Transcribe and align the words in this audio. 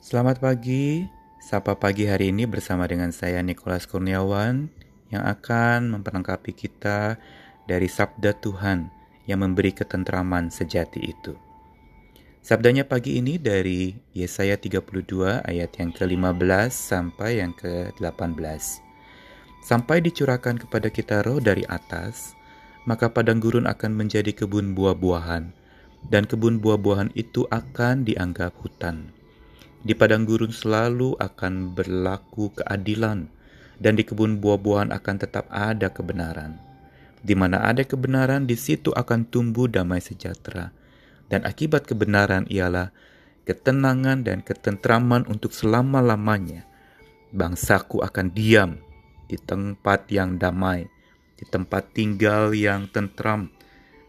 Selamat 0.00 0.40
pagi, 0.40 1.04
Sapa 1.44 1.76
Pagi 1.76 2.08
hari 2.08 2.32
ini 2.32 2.48
bersama 2.48 2.88
dengan 2.88 3.12
saya 3.12 3.44
Nikolas 3.44 3.84
Kurniawan 3.84 4.72
yang 5.12 5.28
akan 5.28 5.92
memperlengkapi 5.92 6.56
kita 6.56 7.20
dari 7.68 7.84
Sabda 7.84 8.32
Tuhan 8.40 8.88
yang 9.28 9.44
memberi 9.44 9.76
ketentraman 9.76 10.48
sejati 10.48 11.04
itu. 11.04 11.36
Sabdanya 12.40 12.88
pagi 12.88 13.20
ini 13.20 13.36
dari 13.36 13.92
Yesaya 14.16 14.56
32 14.56 15.44
ayat 15.44 15.70
yang 15.76 15.92
ke-15 15.92 16.72
sampai 16.72 17.44
yang 17.44 17.52
ke-18. 17.52 18.40
Sampai 19.60 20.00
dicurahkan 20.00 20.64
kepada 20.64 20.88
kita 20.88 21.20
roh 21.28 21.44
dari 21.44 21.68
atas, 21.68 22.32
maka 22.88 23.12
padang 23.12 23.36
gurun 23.36 23.68
akan 23.68 23.92
menjadi 23.92 24.32
kebun 24.32 24.72
buah-buahan, 24.72 25.52
dan 26.08 26.24
kebun 26.24 26.56
buah-buahan 26.56 27.12
itu 27.12 27.44
akan 27.52 28.08
dianggap 28.08 28.56
hutan. 28.64 29.19
Di 29.80 29.96
padang 29.96 30.28
gurun 30.28 30.52
selalu 30.52 31.16
akan 31.16 31.72
berlaku 31.72 32.52
keadilan, 32.52 33.32
dan 33.80 33.96
di 33.96 34.04
kebun 34.04 34.38
buah-buahan 34.38 34.92
akan 34.92 35.16
tetap 35.16 35.48
ada 35.48 35.88
kebenaran. 35.88 36.60
Di 37.20 37.32
mana 37.32 37.64
ada 37.64 37.84
kebenaran, 37.84 38.44
di 38.44 38.56
situ 38.56 38.92
akan 38.92 39.28
tumbuh 39.28 39.68
damai 39.68 40.04
sejahtera 40.04 40.72
dan 41.30 41.46
akibat 41.46 41.86
kebenaran 41.86 42.44
ialah 42.50 42.90
ketenangan 43.46 44.26
dan 44.26 44.42
ketentraman 44.42 45.24
untuk 45.30 45.54
selama-lamanya. 45.54 46.66
Bangsaku 47.30 48.02
akan 48.02 48.34
diam 48.34 48.82
di 49.30 49.38
tempat 49.38 50.10
yang 50.10 50.34
damai, 50.34 50.90
di 51.38 51.46
tempat 51.46 51.94
tinggal 51.94 52.50
yang 52.50 52.90
tentram, 52.90 53.54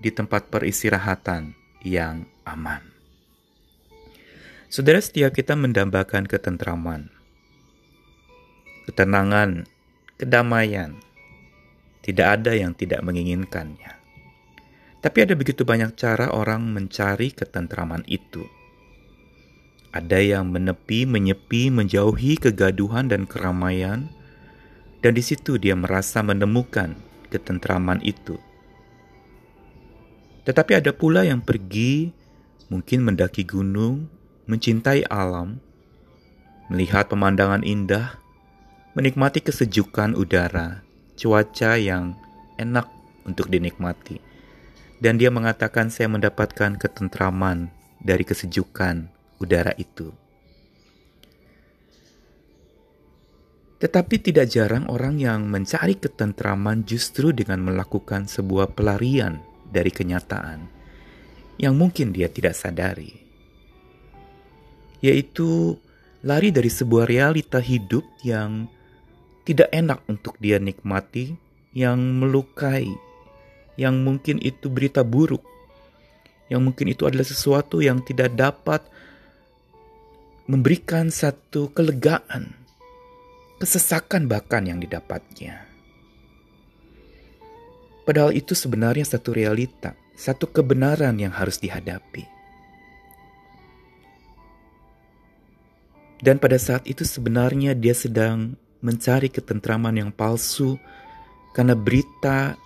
di 0.00 0.08
tempat 0.08 0.48
peristirahatan 0.48 1.52
yang 1.84 2.24
aman. 2.48 2.99
Saudara 4.70 5.02
setiap 5.02 5.34
kita 5.34 5.58
mendambakan 5.58 6.30
ketentraman, 6.30 7.10
ketenangan, 8.86 9.66
kedamaian. 10.14 10.94
Tidak 12.06 12.22
ada 12.22 12.54
yang 12.54 12.78
tidak 12.78 13.02
menginginkannya. 13.02 13.98
Tapi 15.02 15.18
ada 15.26 15.34
begitu 15.34 15.66
banyak 15.66 15.98
cara 15.98 16.30
orang 16.30 16.70
mencari 16.70 17.34
ketentraman 17.34 18.06
itu. 18.06 18.46
Ada 19.90 20.22
yang 20.22 20.54
menepi, 20.54 21.02
menyepi, 21.02 21.74
menjauhi 21.74 22.38
kegaduhan 22.38 23.10
dan 23.10 23.26
keramaian, 23.26 24.06
dan 25.02 25.12
di 25.18 25.22
situ 25.26 25.58
dia 25.58 25.74
merasa 25.74 26.22
menemukan 26.22 26.94
ketentraman 27.26 27.98
itu. 28.06 28.38
Tetapi 30.46 30.78
ada 30.78 30.94
pula 30.94 31.26
yang 31.26 31.42
pergi, 31.42 32.14
mungkin 32.70 33.02
mendaki 33.02 33.42
gunung, 33.42 34.19
mencintai 34.50 35.06
alam, 35.06 35.62
melihat 36.66 37.06
pemandangan 37.06 37.62
indah, 37.62 38.18
menikmati 38.98 39.38
kesejukan 39.38 40.18
udara, 40.18 40.82
cuaca 41.14 41.78
yang 41.78 42.18
enak 42.58 42.90
untuk 43.22 43.46
dinikmati 43.46 44.30
dan 45.00 45.16
dia 45.16 45.32
mengatakan 45.32 45.88
saya 45.88 46.12
mendapatkan 46.12 46.76
ketentraman 46.76 47.72
dari 48.04 48.22
kesejukan 48.22 49.08
udara 49.40 49.72
itu. 49.80 50.12
Tetapi 53.80 54.20
tidak 54.20 54.52
jarang 54.52 54.84
orang 54.92 55.16
yang 55.16 55.48
mencari 55.48 55.96
ketentraman 55.96 56.84
justru 56.84 57.32
dengan 57.32 57.64
melakukan 57.64 58.28
sebuah 58.28 58.76
pelarian 58.76 59.40
dari 59.72 59.88
kenyataan 59.88 60.68
yang 61.56 61.72
mungkin 61.80 62.12
dia 62.12 62.28
tidak 62.28 62.52
sadari, 62.52 63.19
yaitu 65.00 65.76
lari 66.20 66.52
dari 66.52 66.68
sebuah 66.68 67.08
realita 67.08 67.60
hidup 67.60 68.04
yang 68.24 68.68
tidak 69.48 69.72
enak 69.72 70.04
untuk 70.06 70.36
dia 70.36 70.60
nikmati, 70.60 71.34
yang 71.72 71.98
melukai, 72.20 72.86
yang 73.80 74.04
mungkin 74.04 74.36
itu 74.44 74.68
berita 74.68 75.00
buruk, 75.00 75.42
yang 76.52 76.60
mungkin 76.60 76.92
itu 76.92 77.08
adalah 77.08 77.24
sesuatu 77.24 77.80
yang 77.80 78.04
tidak 78.04 78.36
dapat 78.36 78.84
memberikan 80.50 81.08
satu 81.08 81.72
kelegaan, 81.72 82.52
kesesakan 83.62 84.28
bahkan 84.28 84.66
yang 84.66 84.82
didapatnya. 84.82 85.64
Padahal 88.02 88.34
itu 88.34 88.58
sebenarnya 88.58 89.06
satu 89.06 89.30
realita, 89.30 89.94
satu 90.18 90.50
kebenaran 90.50 91.14
yang 91.22 91.30
harus 91.30 91.62
dihadapi. 91.62 92.39
Dan 96.20 96.36
pada 96.36 96.60
saat 96.60 96.84
itu 96.84 97.02
sebenarnya 97.02 97.72
dia 97.72 97.96
sedang 97.96 98.56
mencari 98.84 99.32
ketentraman 99.32 99.96
yang 99.96 100.10
palsu 100.12 100.76
karena 101.56 101.72
berita 101.72 102.56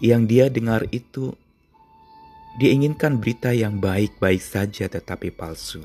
yang 0.00 0.24
dia 0.24 0.48
dengar 0.48 0.88
itu 0.88 1.36
dia 2.58 2.74
inginkan 2.74 3.20
berita 3.20 3.54
yang 3.54 3.78
baik-baik 3.78 4.42
saja 4.42 4.88
tetapi 4.88 5.30
palsu. 5.30 5.84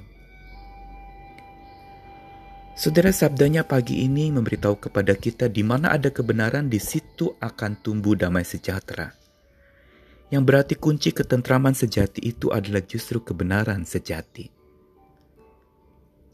Saudara 2.73 3.13
sabdanya 3.13 3.61
pagi 3.61 4.01
ini 4.01 4.33
memberitahu 4.33 4.89
kepada 4.89 5.13
kita 5.13 5.45
di 5.45 5.61
mana 5.61 5.93
ada 5.93 6.09
kebenaran 6.09 6.65
di 6.65 6.81
situ 6.81 7.37
akan 7.37 7.77
tumbuh 7.85 8.17
damai 8.17 8.41
sejahtera. 8.41 9.13
Yang 10.33 10.43
berarti 10.49 10.73
kunci 10.81 11.13
ketentraman 11.13 11.77
sejati 11.77 12.25
itu 12.25 12.49
adalah 12.49 12.81
justru 12.81 13.21
kebenaran 13.21 13.85
sejati. 13.85 14.62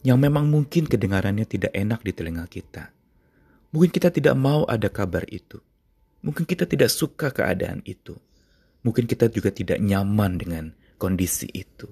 Yang 0.09 0.25
memang 0.25 0.49
mungkin 0.49 0.89
kedengarannya 0.89 1.45
tidak 1.45 1.69
enak 1.69 2.01
di 2.01 2.09
telinga 2.17 2.49
kita. 2.49 2.89
Mungkin 3.69 3.93
kita 3.93 4.09
tidak 4.09 4.33
mau 4.33 4.65
ada 4.65 4.89
kabar 4.89 5.21
itu. 5.29 5.61
Mungkin 6.25 6.49
kita 6.49 6.65
tidak 6.65 6.89
suka 6.89 7.29
keadaan 7.29 7.85
itu. 7.85 8.17
Mungkin 8.81 9.05
kita 9.05 9.29
juga 9.29 9.53
tidak 9.53 9.77
nyaman 9.77 10.41
dengan 10.41 10.65
kondisi 10.97 11.45
itu. 11.53 11.85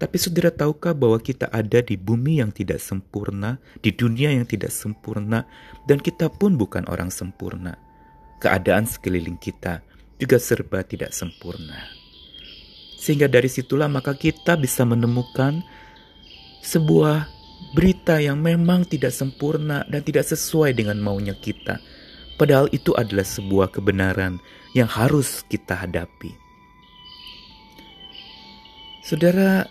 Tapi 0.00 0.16
saudara 0.16 0.48
tahukah 0.48 0.96
bahwa 0.96 1.20
kita 1.20 1.52
ada 1.52 1.84
di 1.84 2.00
bumi 2.00 2.40
yang 2.40 2.56
tidak 2.56 2.80
sempurna, 2.80 3.60
di 3.84 3.92
dunia 3.92 4.32
yang 4.32 4.48
tidak 4.48 4.72
sempurna, 4.72 5.44
dan 5.84 6.00
kita 6.00 6.32
pun 6.32 6.56
bukan 6.56 6.88
orang 6.88 7.12
sempurna. 7.12 7.76
Keadaan 8.40 8.88
sekeliling 8.88 9.36
kita 9.36 9.84
juga 10.16 10.40
serba 10.40 10.80
tidak 10.80 11.12
sempurna. 11.12 11.84
Sehingga 12.96 13.28
dari 13.28 13.52
situlah 13.52 13.92
maka 13.92 14.16
kita 14.16 14.56
bisa 14.56 14.88
menemukan 14.88 15.60
sebuah 16.64 17.28
berita 17.76 18.16
yang 18.18 18.40
memang 18.40 18.88
tidak 18.88 19.12
sempurna 19.12 19.84
dan 19.84 20.00
tidak 20.00 20.24
sesuai 20.24 20.72
dengan 20.72 20.96
maunya 20.98 21.36
kita 21.36 21.76
Padahal 22.34 22.66
itu 22.74 22.90
adalah 22.98 23.22
sebuah 23.22 23.70
kebenaran 23.70 24.42
yang 24.74 24.90
harus 24.90 25.46
kita 25.46 25.78
hadapi. 25.86 26.34
Saudara, 29.06 29.70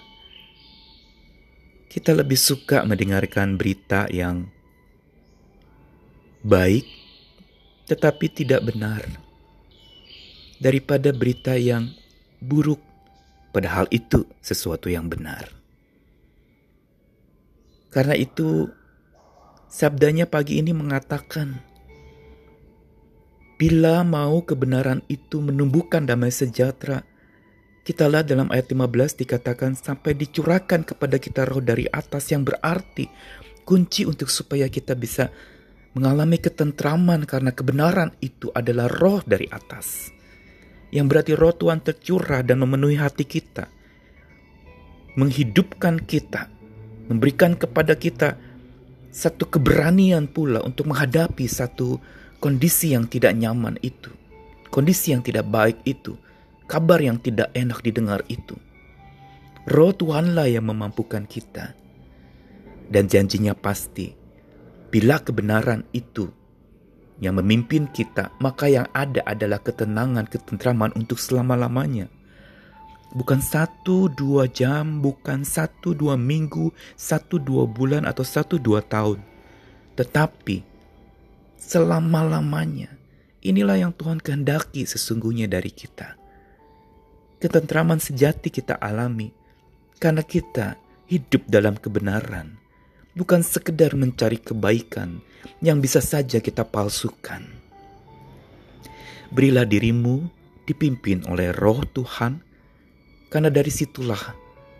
kita 1.91 2.15
lebih 2.15 2.39
suka 2.39 2.87
mendengarkan 2.87 3.59
berita 3.59 4.07
yang 4.07 4.47
baik 6.43 6.87
tetapi 7.83 8.31
tidak 8.31 8.63
benar 8.63 9.03
daripada 10.55 11.11
berita 11.11 11.59
yang 11.59 11.91
buruk, 12.39 12.79
padahal 13.51 13.91
itu 13.91 14.23
sesuatu 14.39 14.87
yang 14.87 15.11
benar. 15.11 15.62
Karena 17.93 18.17
itu, 18.17 18.67
sabdanya 19.69 20.25
pagi 20.25 20.57
ini 20.57 20.73
mengatakan, 20.73 21.61
Bila 23.53 24.01
mau 24.01 24.41
kebenaran 24.43 25.05
itu 25.07 25.39
menumbuhkan 25.39 26.03
damai 26.03 26.33
sejahtera, 26.33 27.05
kita 27.85 28.09
lihat 28.09 28.27
dalam 28.27 28.49
ayat 28.49 28.73
15 28.73 29.23
dikatakan 29.23 29.77
sampai 29.77 30.17
dicurahkan 30.17 30.83
kepada 30.83 31.21
kita 31.21 31.45
roh 31.45 31.61
dari 31.61 31.85
atas 31.87 32.33
yang 32.33 32.41
berarti 32.41 33.07
kunci 33.67 34.03
untuk 34.03 34.27
supaya 34.27 34.67
kita 34.67 34.95
bisa 34.95 35.31
mengalami 35.93 36.41
ketentraman 36.41 37.27
karena 37.29 37.53
kebenaran 37.53 38.11
itu 38.19 38.49
adalah 38.51 38.89
roh 38.89 39.21
dari 39.23 39.45
atas. 39.51 40.09
Yang 40.89 41.05
berarti 41.11 41.33
roh 41.37 41.53
Tuhan 41.53 41.79
tercurah 41.83 42.41
dan 42.41 42.61
memenuhi 42.63 42.97
hati 42.97 43.25
kita. 43.25 43.69
Menghidupkan 45.13 46.01
kita, 46.01 46.49
memberikan 47.07 47.57
kepada 47.57 47.95
kita 47.97 48.39
satu 49.13 49.45
keberanian 49.45 50.25
pula 50.25 50.63
untuk 50.65 50.89
menghadapi 50.89 51.45
satu 51.45 52.01
kondisi 52.41 52.91
yang 52.97 53.05
tidak 53.05 53.37
nyaman 53.37 53.77
itu, 53.85 54.09
kondisi 54.73 55.13
yang 55.13 55.21
tidak 55.21 55.45
baik 55.47 55.79
itu, 55.85 56.17
kabar 56.65 56.97
yang 56.99 57.21
tidak 57.21 57.53
enak 57.53 57.79
didengar 57.85 58.25
itu. 58.27 58.57
Roh 59.63 59.95
Tuhanlah 59.95 60.51
yang 60.51 60.67
memampukan 60.67 61.23
kita. 61.23 61.71
Dan 62.83 63.07
janjinya 63.07 63.55
pasti, 63.55 64.11
bila 64.91 65.23
kebenaran 65.23 65.87
itu 65.95 66.27
yang 67.23 67.39
memimpin 67.39 67.87
kita, 67.87 68.35
maka 68.43 68.67
yang 68.67 68.91
ada 68.91 69.23
adalah 69.23 69.63
ketenangan, 69.63 70.27
ketentraman 70.27 70.91
untuk 70.99 71.15
selama-lamanya. 71.15 72.11
Bukan 73.13 73.45
satu 73.45 74.09
dua 74.09 74.49
jam, 74.49 74.97
bukan 74.97 75.45
satu 75.45 75.93
dua 75.93 76.17
minggu, 76.17 76.73
satu 76.97 77.37
dua 77.37 77.69
bulan, 77.69 78.09
atau 78.09 78.25
satu 78.25 78.57
dua 78.57 78.81
tahun. 78.81 79.21
Tetapi 79.93 80.65
selama-lamanya, 81.61 82.89
inilah 83.45 83.77
yang 83.77 83.93
Tuhan 83.93 84.17
kehendaki 84.17 84.89
sesungguhnya 84.89 85.45
dari 85.45 85.69
kita. 85.69 86.17
Ketentraman 87.37 88.01
sejati 88.01 88.49
kita 88.49 88.81
alami 88.81 89.29
karena 90.01 90.25
kita 90.25 90.81
hidup 91.05 91.45
dalam 91.45 91.77
kebenaran, 91.77 92.57
bukan 93.13 93.45
sekedar 93.45 93.93
mencari 93.93 94.41
kebaikan 94.41 95.21
yang 95.61 95.77
bisa 95.77 96.01
saja 96.01 96.41
kita 96.41 96.65
palsukan. 96.65 97.45
Berilah 99.29 99.69
dirimu 99.69 100.25
dipimpin 100.65 101.27
oleh 101.29 101.51
roh 101.53 101.83
Tuhan, 101.85 102.41
karena 103.33 103.49
dari 103.49 103.73
situlah 103.73 104.21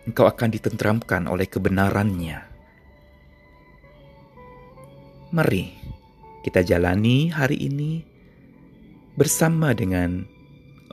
engkau 0.05 0.29
akan 0.29 0.53
ditentramkan 0.53 1.25
oleh 1.25 1.49
kebenarannya. 1.49 2.37
Mari 5.33 5.65
kita 6.45 6.61
jalani 6.61 7.33
hari 7.33 7.57
ini 7.65 8.05
bersama 9.17 9.73
dengan 9.73 10.21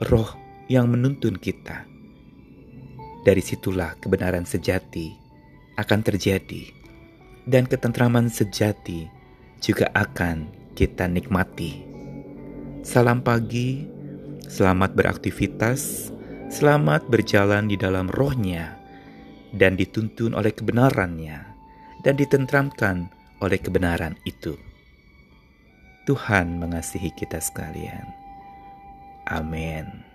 roh 0.09 0.33
yang 0.73 0.89
menuntun 0.89 1.37
kita. 1.37 1.85
Dari 3.21 3.43
situlah 3.45 3.93
kebenaran 4.01 4.49
sejati 4.49 5.13
akan 5.77 6.01
terjadi 6.01 6.65
dan 7.45 7.69
ketentraman 7.69 8.33
sejati 8.33 9.05
juga 9.61 9.85
akan 9.93 10.49
kita 10.73 11.05
nikmati. 11.05 11.85
Salam 12.81 13.21
pagi, 13.21 13.85
selamat 14.49 14.97
beraktivitas, 14.97 16.09
selamat 16.51 17.07
berjalan 17.07 17.71
di 17.71 17.79
dalam 17.79 18.11
rohnya, 18.11 18.75
dan 19.55 19.79
dituntun 19.79 20.35
oleh 20.35 20.51
kebenarannya, 20.51 21.39
dan 22.03 22.19
ditentramkan 22.19 23.07
oleh 23.39 23.55
kebenaran 23.55 24.19
itu. 24.27 24.59
Tuhan 26.03 26.59
mengasihi 26.59 27.15
kita 27.15 27.39
sekalian. 27.39 28.03
Amin. 29.31 30.10